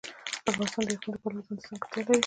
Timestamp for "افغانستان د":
0.49-0.89